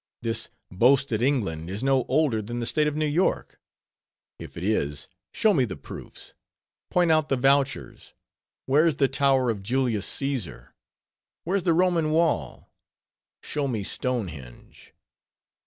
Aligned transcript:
This 0.23 0.49
boasted 0.71 1.21
England 1.21 1.69
is 1.69 1.83
no 1.83 2.05
older 2.05 2.41
than 2.41 2.59
the 2.59 2.65
State 2.65 2.87
of 2.87 2.95
New 2.95 3.05
York: 3.05 3.59
if 4.39 4.57
it 4.57 4.63
is, 4.63 5.07
show 5.31 5.53
me 5.53 5.63
the 5.63 5.75
proofs—point 5.75 7.11
out 7.11 7.29
the 7.29 7.37
vouchers. 7.37 8.15
Where's 8.65 8.95
the 8.95 9.07
tower 9.07 9.51
of 9.51 9.61
Julius 9.61 10.07
Caesar? 10.07 10.73
Where's 11.43 11.61
the 11.61 11.75
Roman 11.75 12.09
wall? 12.09 12.73
Show 13.43 13.67
me 13.67 13.83
Stonehenge! 13.83 14.95